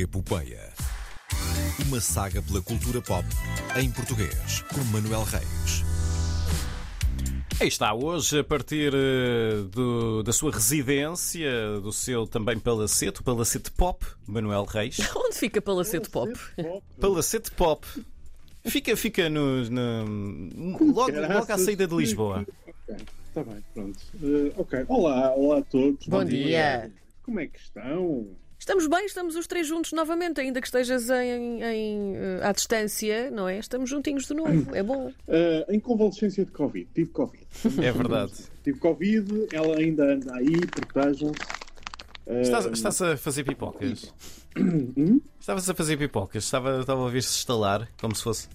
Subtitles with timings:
[0.00, 0.72] Epopeia.
[1.86, 3.26] Uma saga pela cultura pop
[3.76, 5.84] em português, com Manuel Reis.
[7.58, 11.50] Aí está, hoje, a partir eh, do- da sua residência,
[11.82, 14.98] do seu também palacete, o Palacete Pop, Manuel Reis.
[15.16, 16.30] Onde fica Palacete Pop?
[17.00, 17.86] Palacete Pop.
[18.66, 22.44] Fica, fica no, no- logo, logo à saída de Lisboa.
[22.88, 22.96] Ok,
[23.28, 23.98] está bem, pronto.
[24.22, 26.06] Eh, ok, olá, olá a todos.
[26.08, 26.92] Bom dia.
[27.22, 28.26] Como é que estão?
[28.58, 33.30] Estamos bem, estamos os três juntos novamente, ainda que estejas em, em, eh, à distância,
[33.30, 33.58] não é?
[33.58, 35.12] Estamos juntinhos de novo, é bom.
[35.28, 37.46] Eh, em convalescência de Covid, tive Covid.
[37.82, 38.32] É verdade.
[38.64, 41.38] Tive Covid, ela ainda anda aí, protejam-se.
[42.26, 44.12] Eh, Estás, estás a fazer pipocas?
[44.58, 45.20] hum?
[45.38, 46.42] Estavas a fazer pipocas?
[46.42, 48.48] Estava, estava a ouvir-se estalar, como se fosse.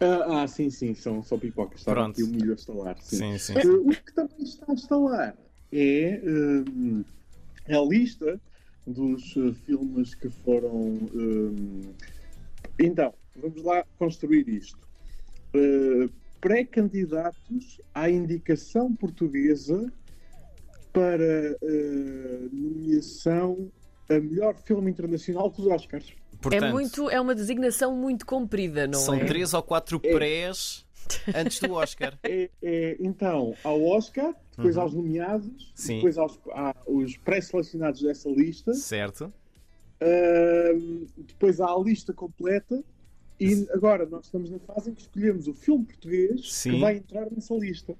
[0.00, 1.78] ah, ah, sim, sim, são só pipocas.
[1.80, 2.12] Estava Pronto.
[2.12, 2.96] aqui o milho a estalar.
[3.00, 3.16] Sim.
[3.16, 3.54] Sim, sim.
[3.58, 5.34] Eh, o que também está a instalar
[5.72, 6.20] é
[7.70, 8.38] eh, a lista
[8.86, 10.98] dos eh, filmes que foram.
[11.14, 11.94] eh,
[12.78, 14.78] Então, vamos lá construir isto.
[15.54, 16.08] Eh,
[16.40, 19.90] Pré-candidatos à indicação portuguesa
[20.92, 23.70] para eh, nomeação
[24.10, 26.12] a melhor filme internacional dos Oscars.
[26.42, 29.24] Portanto, é, muito, é uma designação muito comprida, não são é?
[29.24, 30.84] três ou quatro prés
[31.34, 32.18] antes do Oscar.
[32.22, 35.72] É, é, então, ao Oscar, depois aos nomeados, Uhum.
[35.74, 35.94] Sim.
[35.96, 36.38] depois aos,
[36.86, 39.32] aos pré-selecionados dessa lista, Certo?
[40.00, 42.82] Ahm, depois há a lista completa
[43.40, 46.72] e agora nós estamos na fase em que escolhemos o filme português Sim.
[46.72, 47.96] que vai entrar nessa lista.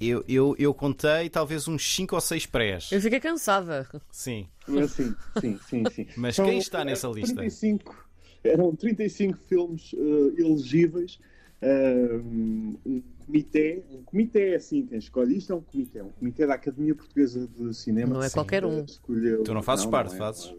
[0.00, 2.90] Eu, eu, eu contei talvez uns cinco ou seis prés.
[2.92, 3.88] Eu fiquei cansada.
[4.10, 4.46] Sim.
[4.66, 6.06] Sim, sim, sim, sim.
[6.16, 7.34] Mas São, quem está eh, nessa lista?
[7.34, 8.06] 35,
[8.44, 11.18] eram 35 filmes eh, elegíveis.
[11.62, 16.54] Um comitê, um comitê é assim, quem escolhe isto é um comitê, um comitê da
[16.54, 18.14] Academia Portuguesa de Cinema.
[18.14, 18.34] Não é Sim.
[18.34, 18.84] qualquer um.
[18.84, 20.54] Escolheu- Tu não fazes parte, é fazes?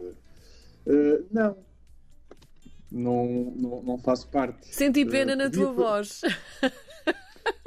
[0.86, 1.56] Eh, não.
[2.90, 4.74] Não, não, não faço parte.
[4.74, 6.22] Senti pena Eh, na tua voz.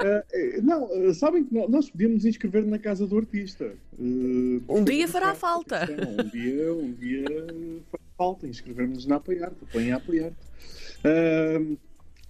[0.04, 3.64] Eh, não, sabem que nó- nós podíamos inscrever na casa do artista.
[3.64, 5.86] Eh, Um dia fará falta.
[5.86, 6.12] questão.
[6.12, 7.24] Um dia, um dia
[7.90, 10.36] fará falta inscrevermos na apoiar-te, põe a apoiar-te.
[11.04, 11.76] Ahm,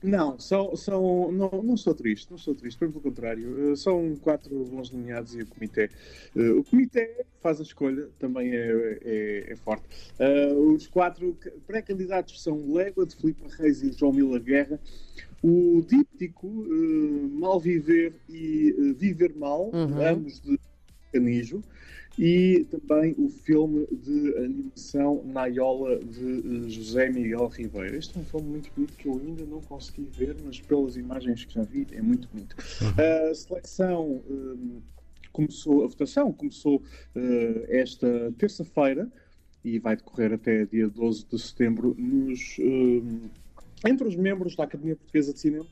[0.02, 3.72] não, são, são, não, não sou triste, não sou triste, pelo contrário.
[3.72, 5.90] eh, são quatro bons nomeados e o comitê.
[6.36, 9.84] eh, o comitê faz a escolha, também é, é, é forte.
[10.18, 14.80] Eh, os quatro ca- pré-candidatos são Légua, de Filipe Reis e João Mila Guerra.
[15.42, 20.00] O díptico eh, Mal Viver e Viver Mal, Uhum.
[20.00, 20.58] ambos de
[21.12, 21.62] Canijo.
[22.19, 27.97] E também o filme de animação Naiola de eh, José Miguel Ribeiro.
[27.97, 31.47] Este é um filme muito bonito que eu ainda não consegui ver, mas pelas imagens
[31.47, 32.55] que já vi é muito bonito.
[33.31, 34.83] A seleção eh,
[35.33, 36.83] começou, a votação começou
[37.15, 39.11] eh, esta terça-feira
[39.65, 44.97] e vai decorrer até dia 12 de setembro nos, eh, entre os membros da Academia
[44.97, 45.67] Portuguesa de Cinema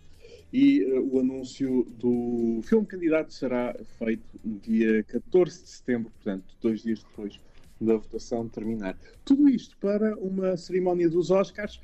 [0.53, 6.45] e eh, o anúncio do filme candidato será feito no dia 14 de setembro, portanto,
[6.61, 7.39] dois dias depois
[7.81, 8.97] da votação terminar.
[9.25, 11.81] Tudo isto para uma cerimónia dos Oscars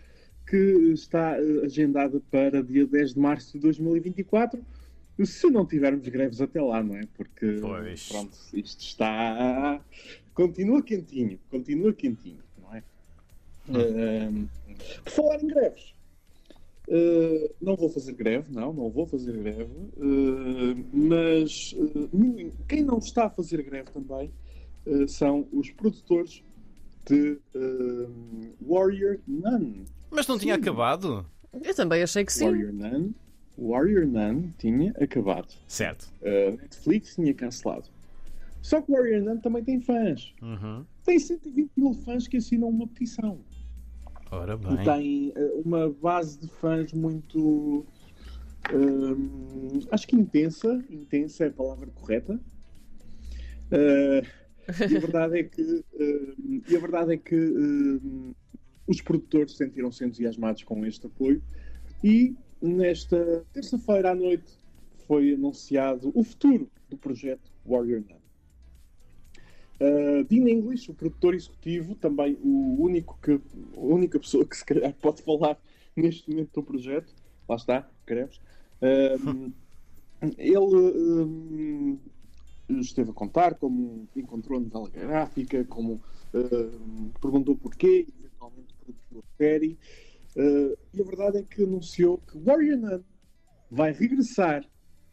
[0.47, 4.65] que está eh, agendada para dia 10 de março de 2024.
[5.25, 7.03] Se não tivermos greves até lá, não é?
[7.17, 8.09] Porque Pois.
[8.09, 9.81] pronto, isto está.
[10.35, 12.83] Continua quentinho, continua quentinho, não é?
[13.71, 14.47] Ahm,
[15.03, 15.95] por falar em greves,
[16.89, 22.99] Uh, não vou fazer greve, não, não vou fazer greve, uh, mas uh, quem não
[22.99, 24.33] está a fazer greve também
[24.87, 26.45] uh, são os produtores
[27.05, 29.85] de uh, Warrior Nun.
[30.13, 30.61] Mas não tinha Sim.
[30.61, 31.27] acabado?
[31.61, 32.45] Eu também achei que sim.
[32.45, 33.13] Warrior Nun,
[33.59, 35.55] Warrior Nun tinha acabado.
[35.67, 36.13] Certo.
[36.23, 37.89] Netflix tinha cancelado.
[38.63, 40.33] Só que Warrior Nun também tem fãs.
[40.41, 40.85] Uhum.
[41.05, 43.41] Tem 120 mil fãs que assinam uma petição.
[44.37, 44.85] Ora bem.
[44.85, 47.87] tem eh, uma base de fãs muito
[48.73, 52.41] hum, acho que intensa intensa é a palavra correta.
[53.71, 54.23] Eh,
[54.91, 58.35] e a verdade é que hum, e a verdade é que hum,
[58.87, 61.43] os produtores sentiram-se entusiasmados com este apoio.
[62.05, 64.59] E nesta terça-feira à noite
[65.07, 68.27] foi anunciado o futuro do projeto Warrior Nun
[69.81, 74.65] Uh, Dean English, o produtor executivo, também o único que, a única pessoa que se
[74.65, 75.59] calhar pode falar
[75.95, 77.15] neste momento do projeto,
[77.49, 78.41] lá está, Greves,
[79.27, 79.53] um,
[80.39, 81.99] ele um,
[82.81, 86.03] esteve a contar como encontrou a novela gráfica, como
[86.35, 89.79] um, perguntou porquê, eventualmente produziu a série,
[90.37, 93.03] Uh, e a verdade é que anunciou que Warrior Nun
[93.71, 94.69] vai regressar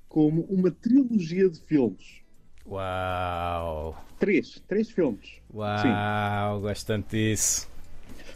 [0.09, 2.22] como uma trilogia de filmes.
[2.65, 3.95] Uau!
[4.19, 5.39] Três, três filmes.
[5.53, 6.61] Uau!
[6.61, 7.67] Gosto tanto disso.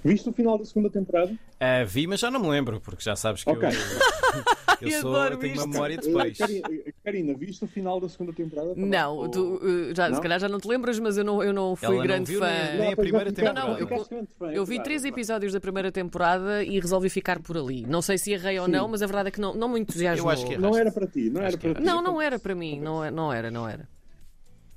[0.04, 1.34] Viste o final da segunda temporada?
[1.60, 3.68] Ah, vi, mas já não me lembro, porque já sabes que Ok.
[4.80, 5.70] eu, eu, Eu sou, eu tenho uma isto.
[5.70, 6.62] memória de Eh, peixe.
[6.62, 8.70] Karina, Karina, viste o final da segunda temporada?
[8.76, 8.86] também?
[8.86, 10.22] Não, Ou- tu, uh, já, se Não?
[10.22, 12.40] calhar já não te lembras, mas eu não, eu não fui Ela não grande viu
[12.40, 12.46] fã.
[12.48, 13.60] nem- nem a primeira ficaste- temporada.
[13.60, 15.16] Não, não, eu- fã, Eu vi três claro.
[15.16, 17.86] episódios da primeira temporada e resolvi ficar por ali.
[17.88, 18.72] Não sei se errei ou Sim.
[18.74, 20.28] não, mas a verdade é que não, não me entusiasmou.
[20.30, 20.58] Eu acho que é.
[20.60, 21.82] Não era para ti, não era Acho para ti.
[21.82, 22.80] Não, não era para mim.
[22.80, 23.88] Não, é- não era, não era.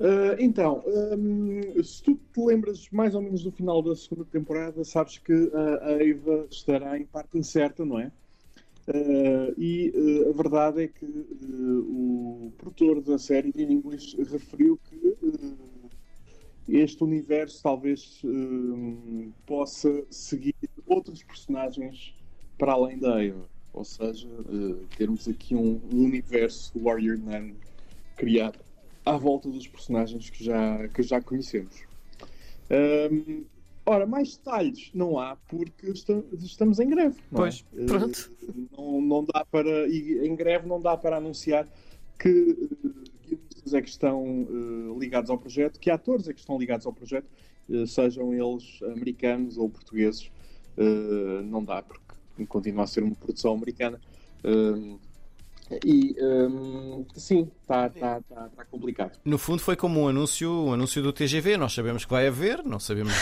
[0.01, 4.83] Ah, então, hum, se tu te lembras mais ou menos do final da segunda temporada,
[4.83, 8.11] sabes que ah, a Eva estará em parte incerta, não é?
[8.89, 9.93] Ah, e
[10.27, 15.17] ah, a verdade é que o produtor da série, Dean English, referiu que
[16.67, 20.55] este universo talvez hum, possa seguir
[20.87, 22.15] outros personagens
[22.57, 23.45] para além da Eva.
[23.73, 24.29] Ou seja,
[24.97, 27.55] termos aqui um, um universo Warrior Nun
[28.17, 28.70] criado
[29.05, 31.75] à volta dos personagens que já, que já conhecemos.
[32.71, 33.45] Hum,
[33.85, 37.19] ora, mais detalhes não há porque esta- estamos em greve.
[37.19, 37.23] é?
[37.35, 38.33] Pois, Eh, pronto.
[38.77, 41.67] não, não dá para, e em greve não dá para anunciar
[42.19, 46.59] que uh, guionistas é que estão eh, ligados ao projeto, que atores é que estão
[46.59, 47.27] ligados ao projeto,
[47.71, 50.31] eh, sejam eles americanos ou portugueses.
[50.77, 52.01] Eh, não dá porque
[52.47, 54.01] continua a ser uma produção americana.
[55.85, 59.19] E hum, sim, está tá, tá, tá complicado.
[59.25, 61.57] No fundo foi como um anúncio, um anúncio do TGV.
[61.57, 63.13] Nós sabemos que vai haver, não sabemos,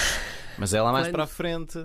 [0.59, 1.85] mas é lá mais para a frente.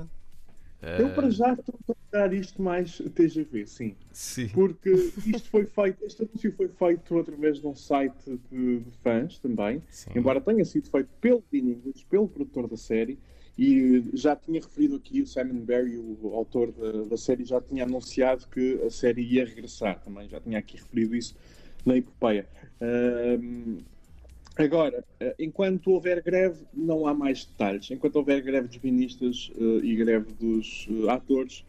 [0.99, 3.95] Eu para já estou a considerar isto mais TGV, sim.
[4.11, 4.49] sim.
[4.49, 4.89] Porque
[5.25, 9.81] isto foi feito, este anúncio foi feito através de um site de, de fãs também,
[9.89, 10.09] Sim.
[10.13, 13.17] embora tenha sido feito pelo Dean English, pelo produtor da série,
[13.57, 17.83] e já tinha referido aqui o Simon Barry, o autor da, da série, já tinha
[17.83, 21.35] anunciado que a série ia regressar também, já tinha aqui referido isso
[21.85, 22.47] na epopeia.
[24.55, 27.89] Agora, eh, enquanto houver greve, não há mais detalhes.
[27.89, 31.65] Enquanto houver greve dos guionistas eh, e greve dos eh, atores,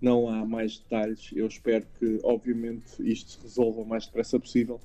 [0.00, 1.30] não há mais detalhes.
[1.34, 4.80] Eu espero que, obviamente, isto se resolva o mais depressa possível,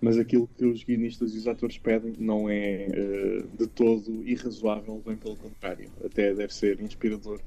[0.00, 5.02] mas aquilo que os guionistas e os atores pedem não é eh, de todo irrazoável,
[5.04, 5.90] bem pelo contrário.
[6.04, 7.40] Até deve ser inspirador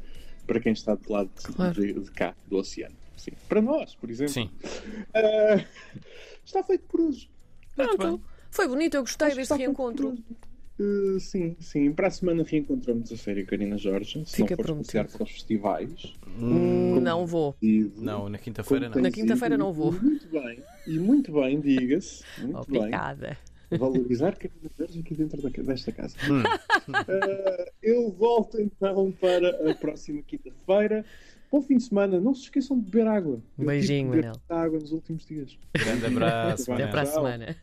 [0.45, 1.73] para quem está do lado de, Claro.
[1.81, 2.95] de- de cá, do oceano.
[3.17, 3.31] Sim.
[3.47, 4.33] Para nós, por exemplo.
[4.33, 4.49] Sim.
[5.13, 5.65] Eh,
[6.43, 7.29] está feito por hoje.
[7.75, 8.21] Pronto.
[8.49, 10.17] Foi bonito, eu gostei Acho deste reencontro.
[10.81, 11.91] Eh, sim, sim.
[11.91, 14.23] Para a semana reencontramos a série Karina Jorge.
[14.25, 15.09] Se Fica não passear prometido.
[15.17, 16.13] para os festivais.
[16.39, 17.55] Hum, não vou.
[17.61, 19.01] De- Não, na quinta-feira não.
[19.01, 19.91] Na quinta-feira não vou.
[19.91, 20.59] Muito bem.
[20.87, 22.23] E muito bem, diga-se.
[22.39, 22.79] Muito bem.
[22.79, 23.37] Obrigada.
[23.69, 26.15] Valorizar Karina Jorge aqui dentro desta casa.
[26.29, 26.41] Hum.
[27.07, 31.05] Eh, eu volto então para a próxima quinta-feira.
[31.51, 32.19] Bom fim de semana.
[32.19, 33.39] Não se esqueçam de beber água.
[33.55, 34.33] Tive Beijinho, Manel.
[34.49, 35.57] água nos últimos dias.
[35.77, 36.71] Grande abraço.
[36.73, 37.13] Até para a Tchau.
[37.13, 37.55] semana.